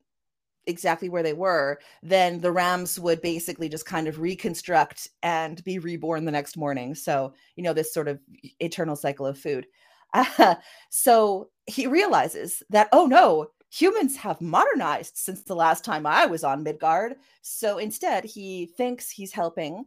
[0.66, 5.78] exactly where they were, then the rams would basically just kind of reconstruct and be
[5.78, 6.94] reborn the next morning.
[6.94, 8.20] So, you know, this sort of
[8.60, 9.66] eternal cycle of food.
[10.12, 10.56] Uh,
[10.90, 16.44] so he realizes that, oh no, humans have modernized since the last time I was
[16.44, 17.16] on Midgard.
[17.42, 19.84] So instead, he thinks he's helping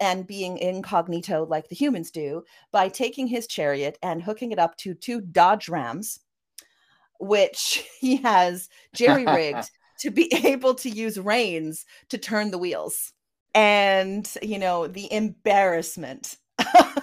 [0.00, 4.76] and being incognito like the humans do by taking his chariot and hooking it up
[4.78, 6.20] to two Dodge Rams,
[7.20, 13.12] which he has jerry rigged to be able to use reins to turn the wheels.
[13.54, 16.36] And, you know, the embarrassment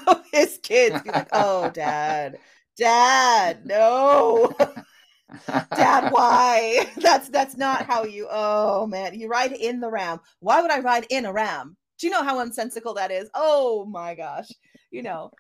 [0.08, 2.38] of his kids be like, oh, dad,
[2.78, 4.56] dad, no.
[5.76, 6.90] Dad, why?
[6.98, 8.28] That's that's not how you.
[8.30, 10.20] Oh man, you ride in the ram.
[10.40, 11.76] Why would I ride in a ram?
[12.00, 13.30] Do you know how unsensical that is?
[13.34, 14.50] Oh my gosh.
[14.92, 15.32] You know,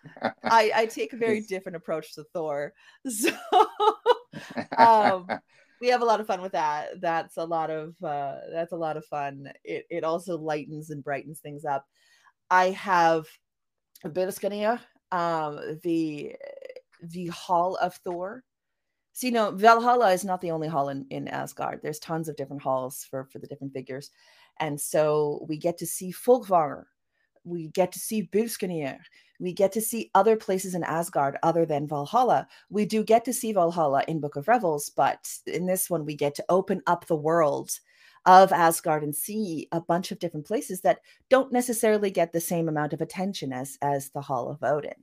[0.43, 2.73] I I take a very different approach to Thor.
[3.07, 3.29] So
[4.77, 5.27] um
[5.79, 6.99] we have a lot of fun with that.
[7.01, 9.49] That's a lot of uh that's a lot of fun.
[9.63, 11.85] It it also lightens and brightens things up.
[12.49, 13.25] I have
[14.03, 14.79] a bit of Skania,
[15.11, 16.35] um the
[17.01, 18.43] the Hall of Thor
[19.17, 21.79] so you know valhalla is not the only hall in, in asgard.
[21.81, 24.11] There's tons of different halls for for the different figures.
[24.59, 26.83] And so we get to see Folkvangr,
[27.43, 28.99] we get to see Bilskirnir,
[29.39, 32.47] we get to see other places in Asgard other than Valhalla.
[32.69, 36.13] We do get to see Valhalla in Book of Revels, but in this one, we
[36.13, 37.71] get to open up the world
[38.27, 40.99] of Asgard and see a bunch of different places that
[41.29, 45.01] don't necessarily get the same amount of attention as as the Hall of Odin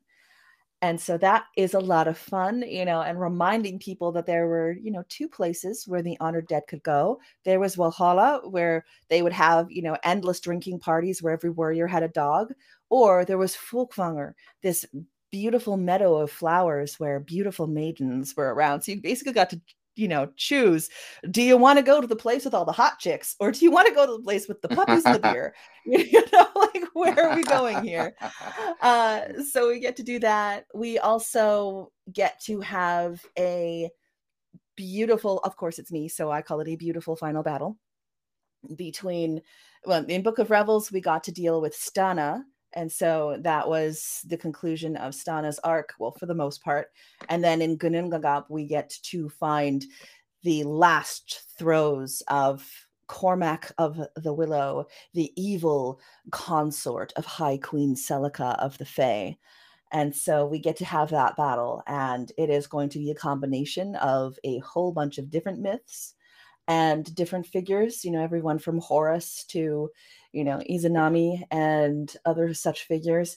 [0.84, 4.46] and so that is a lot of fun you know and reminding people that there
[4.46, 7.18] were you know two places where the honored dead could go.
[7.44, 11.86] There was valhalla where they would have you know endless drinking parties where every warrior
[11.86, 12.52] had a dog
[12.90, 14.84] or there was Folkvangr, this
[15.32, 18.82] beautiful meadow of flowers where beautiful maidens were around.
[18.82, 19.60] So you basically got to
[19.96, 20.88] you know, choose.
[21.30, 23.64] Do you want to go to the place with all the hot chicks, or do
[23.64, 25.54] you want to go to the place with the puppies and the beer?
[25.86, 28.14] You know, like where are we going here?
[28.80, 30.66] Uh, so we get to do that.
[30.74, 33.88] We also get to have a
[34.76, 37.78] beautiful, of course, it's me, so I call it a beautiful final battle
[38.76, 39.40] between.
[39.86, 42.42] Well, in Book of Revels, we got to deal with Stana,
[42.74, 46.88] and so that was the conclusion of Stana's arc, well, for the most part.
[47.28, 49.84] And then in Ginnungagap, we get to find
[50.42, 52.68] the last throes of
[53.06, 59.36] Cormac of the Willow, the evil consort of High Queen Selyka of the Fae.
[59.92, 63.14] And so we get to have that battle, and it is going to be a
[63.14, 66.14] combination of a whole bunch of different myths
[66.66, 69.90] and different figures, you know, everyone from Horus to,
[70.32, 73.36] you know, Izanami and other such figures.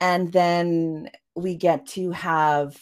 [0.00, 2.76] And then we get to have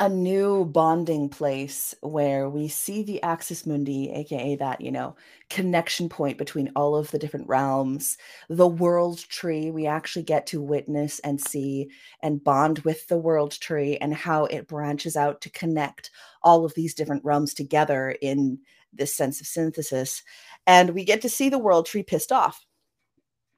[0.00, 5.16] a new bonding place where we see the axis mundi aka that you know
[5.50, 8.16] connection point between all of the different realms
[8.48, 11.90] the world tree we actually get to witness and see
[12.22, 16.10] and bond with the world tree and how it branches out to connect
[16.42, 18.58] all of these different realms together in
[18.92, 20.22] this sense of synthesis.
[20.66, 22.64] And we get to see the world tree pissed off.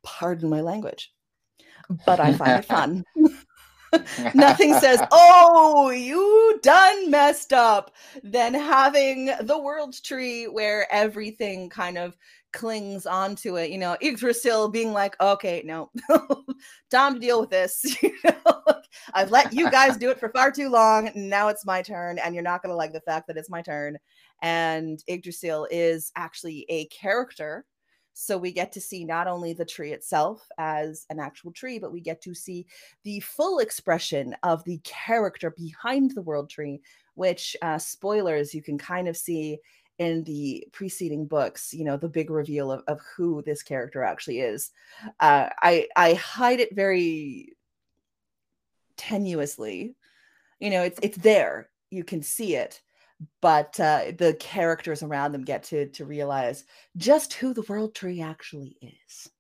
[0.03, 1.13] Pardon my language
[2.07, 3.05] but i find it fun
[4.35, 11.99] Nothing says, oh, you done messed up, than having the world tree where everything kind
[11.99, 12.17] of
[12.53, 13.71] clings onto it.
[13.71, 15.91] You know, Yggdrasil being like, okay, no,
[16.91, 17.97] time to deal with this.
[18.03, 18.63] you know,
[19.15, 21.11] I've let you guys do it for far too long.
[21.15, 23.63] Now it's my turn, and you're not going to like the fact that it's my
[23.63, 23.99] turn.
[24.43, 27.65] And Yggdrasil is actually a character
[28.21, 31.91] so we get to see not only the tree itself as an actual tree, but
[31.91, 32.67] we get to see
[33.03, 36.83] the full expression of the character behind the world tree,
[37.15, 39.59] which, uh, spoilers, you can kind of see
[39.99, 44.41] in the preceding books you know the big reveal of, of who this character actually
[44.41, 44.71] is.
[45.19, 47.55] Uh, i i hide it very
[48.97, 49.95] tenuously.
[50.59, 51.71] You know it's it's there.
[51.91, 52.81] You can see it
[53.41, 56.65] but uh, the characters around them get to to realize
[56.97, 59.31] just who the world tree actually is.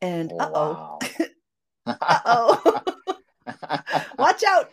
[0.00, 0.98] And uh oh,
[1.86, 2.82] uh oh,
[4.18, 4.70] watch out!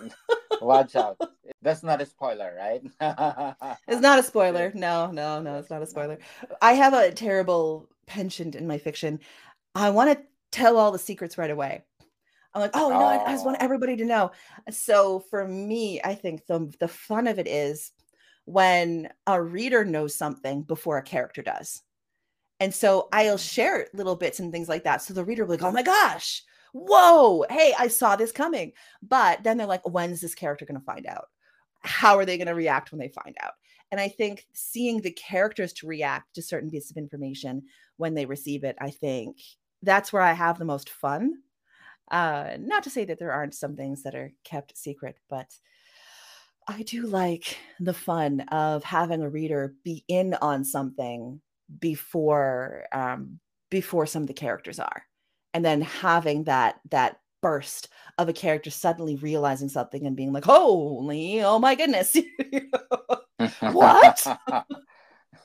[0.60, 1.20] watch out!
[1.62, 2.82] That's not a spoiler, right?
[3.88, 4.72] it's not a spoiler.
[4.74, 6.18] No, no, no, it's not a spoiler.
[6.60, 9.20] I have a terrible penchant in my fiction.
[9.74, 11.84] I want to tell all the secrets right away.
[12.54, 13.64] I'm like, oh, no, I, I just want oh.
[13.64, 14.30] everybody to know.
[14.70, 17.92] So for me, I think the the fun of it is
[18.44, 21.82] when a reader knows something before a character does.
[22.60, 23.52] And so I'll mm.
[23.52, 25.02] share little bits and things like that.
[25.02, 28.72] So the reader will be like, oh my gosh, whoa, hey, I saw this coming.
[29.02, 31.26] But then they're like, when's this character going to find out?
[31.80, 33.52] How are they going to react when they find out?
[33.90, 37.64] And I think seeing the characters to react to certain bits of information
[37.96, 39.38] when they receive it, I think
[39.82, 41.34] that's where I have the most fun
[42.10, 45.46] uh, not to say that there aren't some things that are kept secret, but
[46.68, 51.40] I do like the fun of having a reader be in on something
[51.80, 55.04] before um, before some of the characters are,
[55.54, 57.88] and then having that that burst
[58.18, 62.16] of a character suddenly realizing something and being like, "Holy, oh my goodness,
[63.60, 64.26] what?"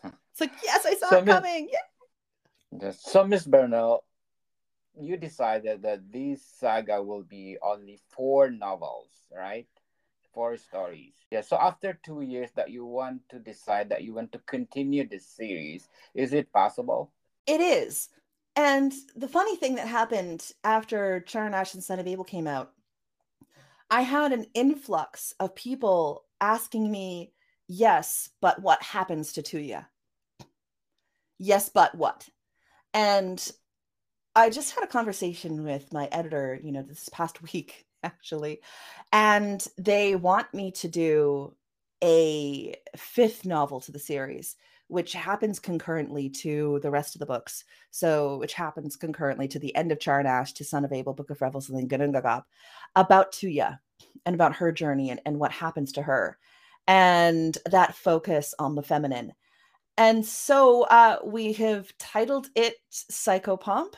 [0.04, 1.70] it's like, yes, I saw so, it coming.
[1.72, 2.92] Yeah.
[2.92, 4.04] So, Miss Burnell,
[5.00, 9.68] you decided that this saga will be only four novels, right?
[10.34, 11.14] Four stories.
[11.32, 11.42] Yeah.
[11.42, 15.26] So after two years that you want to decide that you want to continue this
[15.26, 17.12] series, is it possible?
[17.46, 18.10] It is.
[18.56, 22.48] And the funny thing that happened after Char and Ash and Son of Abel came
[22.48, 22.72] out,
[23.90, 27.34] I had an influx of people asking me,
[27.68, 29.86] yes, but what happens to Tuya?
[31.40, 32.28] Yes, but what?
[32.94, 33.40] And
[34.38, 38.62] I just had a conversation with my editor, you know, this past week actually,
[39.12, 41.56] and they want me to do
[42.04, 44.56] a fifth novel to the series,
[44.90, 47.64] which happens concurrently to the rest of the books.
[47.90, 51.16] So, which happens concurrently to the end of Char and Ash, to Son of Abel,
[51.16, 52.44] Book of Revels, and then Ginnungagap,
[52.96, 53.80] about Tuya
[54.28, 56.38] and about her journey and, and what happens to her,
[56.86, 59.34] and that focus on the feminine.
[59.98, 63.96] And so uh, we have titled it Psychopomp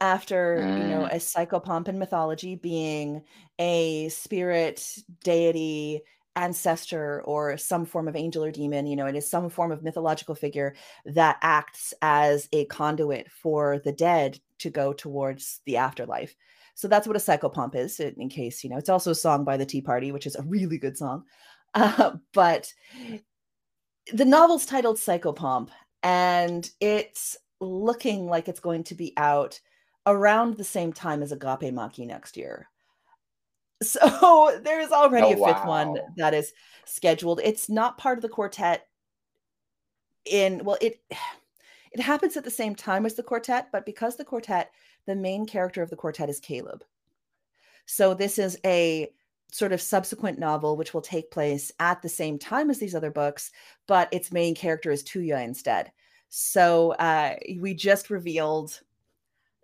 [0.00, 0.78] after mm.
[0.82, 1.12] you know mm.
[1.12, 3.22] a psychopomp in mythology being
[3.58, 6.00] a spirit deity
[6.36, 9.82] ancestor or some form of angel or demon you know it is some form of
[9.82, 16.34] mythological figure that acts as a conduit for the dead to go towards the afterlife
[16.74, 19.56] so that's what a psychopomp is in case you know it's also a song by
[19.56, 21.24] the tea party which is a really good song
[21.74, 22.72] uh, but
[24.12, 25.68] the novel's titled psychopomp
[26.02, 29.60] and it's looking like it's going to be out
[30.10, 32.68] around the same time as Agape Maki next year.
[33.82, 35.86] So there is already oh, a fifth wow.
[35.86, 36.52] one that is
[36.84, 37.40] scheduled.
[37.42, 38.86] It's not part of the quartet
[40.26, 41.00] in well it
[41.92, 44.70] it happens at the same time as the quartet, but because the quartet,
[45.06, 46.84] the main character of the quartet is Caleb.
[47.86, 49.10] So this is a
[49.50, 53.10] sort of subsequent novel which will take place at the same time as these other
[53.10, 53.50] books,
[53.88, 55.90] but its main character is Tuya instead.
[56.28, 58.80] So uh, we just revealed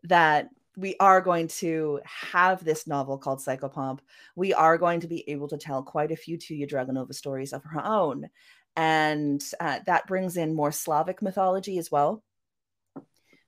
[0.08, 4.00] that we are going to have this novel called Psychopomp.
[4.34, 7.64] We are going to be able to tell quite a few Tuya Dragonova stories of
[7.64, 8.28] her own.
[8.76, 12.22] And uh, that brings in more Slavic mythology as well,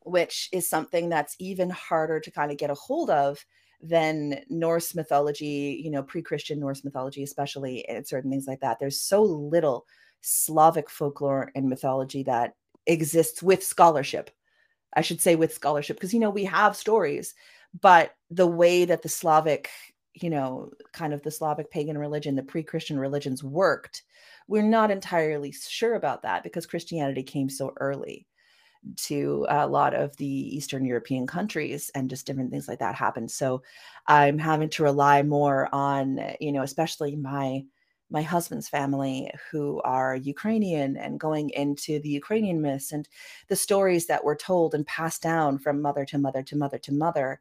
[0.04, 3.44] which is something that's even harder to kind of get a hold of
[3.82, 8.78] than Norse mythology, you know, pre Christian Norse mythology, especially, and certain things like that.
[8.78, 9.84] There's so little
[10.22, 12.54] Slavic folklore and mythology that
[12.86, 14.30] exists with scholarship.
[14.94, 17.34] I should say with scholarship, because, you know, we have stories,
[17.80, 19.70] but the way that the Slavic,
[20.14, 24.02] you know, kind of the Slavic pagan religion, the pre Christian religions worked,
[24.48, 28.26] we're not entirely sure about that because Christianity came so early
[28.96, 33.30] to a lot of the Eastern European countries and just different things like that happened.
[33.30, 33.62] So
[34.06, 37.64] I'm having to rely more on, you know, especially my
[38.10, 43.08] my husband's family who are Ukrainian and going into the Ukrainian myths and
[43.48, 46.92] the stories that were told and passed down from mother to mother to mother to
[46.92, 47.40] mother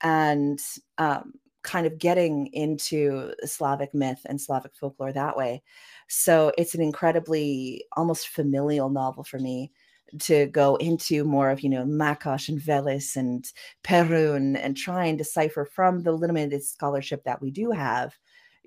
[0.00, 0.60] and
[0.98, 5.62] um, kind of getting into Slavic myth and Slavic folklore that way.
[6.08, 9.72] So it's an incredibly almost familial novel for me
[10.20, 13.44] to go into more of you know Makosh and Veles and
[13.82, 18.16] Perun and try and decipher from the limited scholarship that we do have,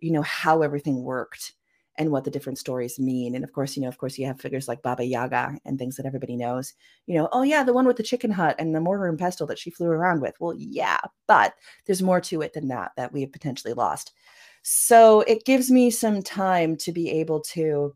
[0.01, 1.53] you know how everything worked
[1.99, 3.35] and what the different stories mean.
[3.35, 5.97] And of course, you know, of course, you have figures like Baba Yaga and things
[5.97, 6.73] that everybody knows.
[7.07, 9.45] You know, oh yeah, the one with the chicken hut and the mortar and pestle
[9.47, 10.33] that she flew around with.
[10.39, 14.13] Well, yeah, but there's more to it than that that we have potentially lost.
[14.61, 17.93] So it gives me some time to be able to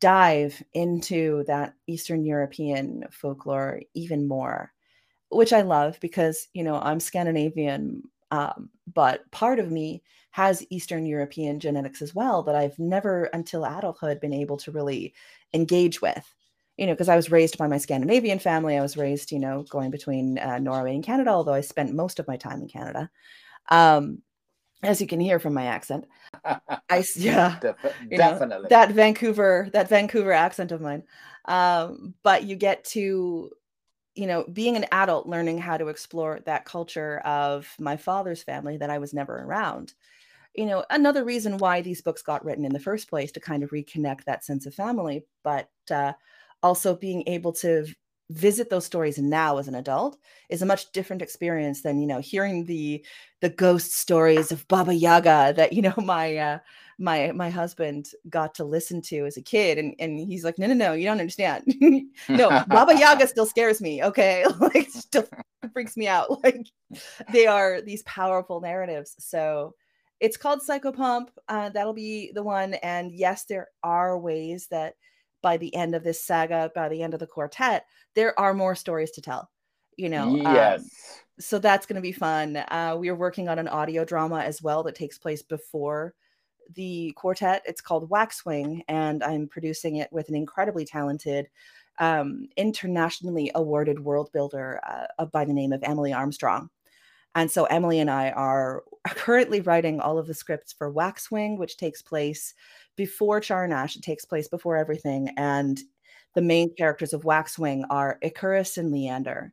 [0.00, 4.72] dive into that Eastern European folklore even more,
[5.30, 8.02] which I love because, you know, I'm Scandinavian,
[8.34, 13.64] um, but part of me has Eastern European genetics as well that I've never until
[13.64, 15.14] adulthood been able to really
[15.52, 16.34] engage with.
[16.76, 18.76] You know, because I was raised by my Scandinavian family.
[18.76, 22.18] I was raised, you know, going between uh, Norway and Canada, although I spent most
[22.18, 23.08] of my time in Canada.
[23.68, 24.22] Um,
[24.82, 26.06] as you can hear from my accent.
[26.44, 27.76] I yeah, Def-
[28.10, 31.04] definitely know, that Vancouver that Vancouver accent of mine.
[31.44, 33.50] Um, but you get to,
[34.14, 38.76] you know, being an adult, learning how to explore that culture of my father's family
[38.76, 39.94] that I was never around.
[40.54, 43.62] You know, another reason why these books got written in the first place to kind
[43.62, 46.12] of reconnect that sense of family, but uh,
[46.62, 47.86] also being able to
[48.30, 50.16] visit those stories now as an adult
[50.48, 53.04] is a much different experience than you know hearing the
[53.42, 56.58] the ghost stories of baba yaga that you know my uh
[56.98, 60.66] my my husband got to listen to as a kid and and he's like no
[60.66, 61.64] no no you don't understand
[62.28, 65.26] no baba yaga still scares me okay like still
[65.72, 66.66] freaks me out like
[67.32, 69.74] they are these powerful narratives so
[70.20, 74.94] it's called psychopomp uh, that'll be the one and yes there are ways that
[75.44, 77.84] by the end of this saga, by the end of the quartet,
[78.14, 79.50] there are more stories to tell.
[79.96, 80.80] You know, um, yes.
[80.80, 80.88] Um,
[81.38, 82.56] so that's going to be fun.
[82.56, 86.14] Uh, we are working on an audio drama as well that takes place before
[86.74, 87.62] the quartet.
[87.66, 91.48] It's called Waxwing, and I'm producing it with an incredibly talented,
[91.98, 94.80] um, internationally awarded world builder
[95.18, 96.70] uh, by the name of Emily Armstrong.
[97.34, 101.76] And so Emily and I are currently writing all of the scripts for Waxwing, which
[101.76, 102.54] takes place
[102.96, 105.30] before Char and It takes place before everything.
[105.36, 105.80] And
[106.34, 109.52] the main characters of Waxwing are Icarus and Leander.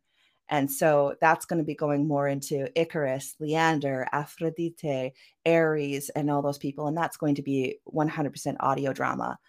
[0.51, 5.13] And so that's going to be going more into Icarus, Leander, Aphrodite,
[5.45, 6.87] Ares, and all those people.
[6.87, 9.39] And that's going to be 100% audio drama.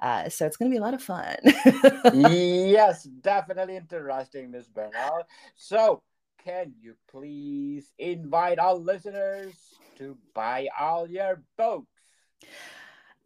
[0.00, 1.36] Uh, so it's going to be a lot of fun.
[2.14, 5.26] yes, definitely interesting, Miss Burnell.
[5.56, 6.02] So,
[6.44, 9.54] can you please invite our listeners
[9.98, 11.86] to buy all your books?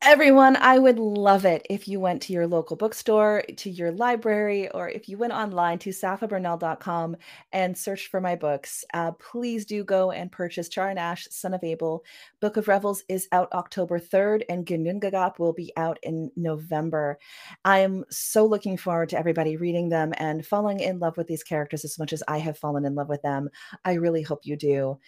[0.02, 4.70] Everyone, I would love it if you went to your local bookstore, to your library,
[4.70, 7.16] or if you went online to saphaburnell.com
[7.52, 8.84] and searched for my books.
[8.94, 12.04] Uh, please do go and purchase Char and Ash, Son of Abel.
[12.40, 17.18] Book of Revels is out October 3rd, and Ginnungagap will be out in November.
[17.64, 21.42] I am so looking forward to everybody reading them and falling in love with these
[21.42, 23.50] characters as much as I have fallen in love with them.
[23.84, 25.00] I really hope you do.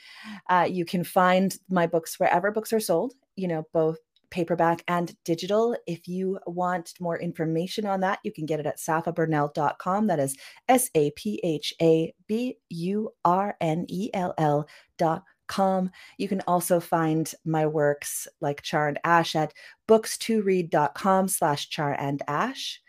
[0.48, 3.96] Uh, you can find my books wherever books are sold, you know, both
[4.30, 5.76] paperback and digital.
[5.86, 10.06] If you want more information on that, you can get it at saphaburnell.com.
[10.06, 10.36] That is
[10.68, 15.90] S A P H A B U R N E L L.com.
[16.18, 19.52] You can also find my works like Char and Ash at
[19.88, 22.80] books2read.com slash char and ash.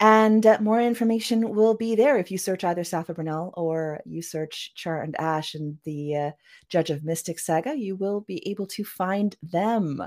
[0.00, 4.22] And uh, more information will be there if you search either Sapha Burnell or you
[4.22, 6.30] search Char and Ash and the uh,
[6.68, 7.76] Judge of Mystic saga.
[7.76, 10.00] You will be able to find them.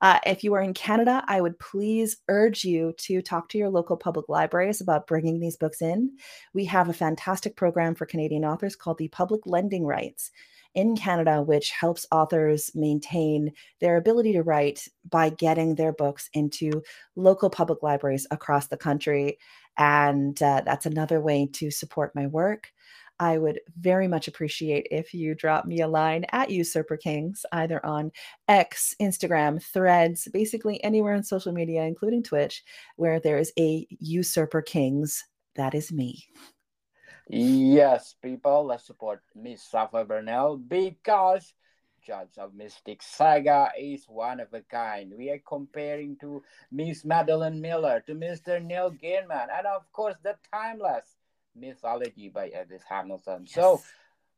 [0.00, 3.70] Uh, if you are in Canada, I would please urge you to talk to your
[3.70, 6.16] local public libraries about bringing these books in.
[6.52, 10.32] We have a fantastic program for Canadian authors called the Public Lending Rights
[10.78, 16.70] in Canada, which helps authors maintain their ability to write by getting their books into
[17.16, 19.40] local public libraries across the country.
[19.76, 22.70] And uh, that's another way to support my work.
[23.18, 27.84] I would very much appreciate if you drop me a line at Usurper Kings, either
[27.84, 28.12] on
[28.46, 32.62] X, Instagram, Threads, basically anywhere on social media, including Twitch,
[32.94, 35.24] where there is a Usurper Kings.
[35.56, 36.24] That is me.
[37.28, 41.52] Yes, people, let's support Miss Sapha Burnell because
[42.00, 45.12] Judge of Mystic Saga is one of a kind.
[45.16, 48.64] We are comparing to Miss Madeline Miller, to Mr.
[48.64, 51.04] Neil Gaiman, and of course the timeless
[51.54, 53.44] mythology by Edith Hamilton.
[53.44, 53.54] Yes.
[53.54, 53.82] So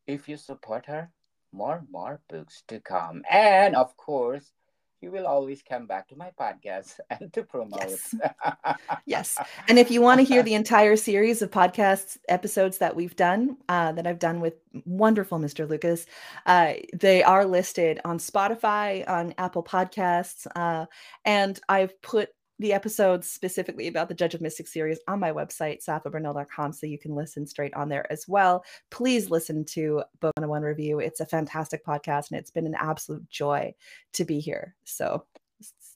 [0.09, 1.13] if you support her,
[1.53, 3.23] more more books to come.
[3.31, 4.53] And of course,
[5.01, 7.81] you will always come back to my podcast and to promote.
[7.81, 8.15] Yes.
[9.07, 9.39] yes.
[9.69, 13.57] And if you want to hear the entire series of podcasts episodes that we've done,
[13.69, 15.69] uh, that I've done with wonderful Mr.
[15.69, 16.07] Lucas,
[16.47, 20.87] uh, they are listed on Spotify, on Apple Podcasts, uh,
[21.25, 22.31] and I've put
[22.61, 26.99] the episodes specifically about the Judge of Mystic series on my website, saphaburnell.com, so you
[26.99, 28.65] can listen straight on there as well.
[28.91, 31.01] Please listen to Book 101 Review.
[31.01, 33.75] It's a fantastic podcast, and it's been an absolute joy
[34.13, 34.77] to be here.
[34.85, 35.25] So,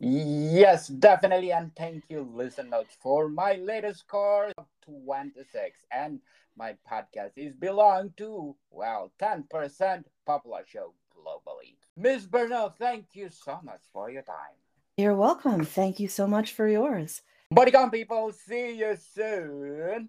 [0.00, 1.52] yes, definitely.
[1.52, 5.78] And thank you, Listen Notes, for my latest score of 26.
[5.92, 6.18] And
[6.56, 11.76] my podcast is belong to, well, 10% popular show globally.
[11.94, 14.63] Miss Burnell, thank you so much for your time.
[14.97, 15.64] You're welcome.
[15.64, 17.22] Thank you so much for yours.
[17.53, 20.09] Bodycon people, see you soon.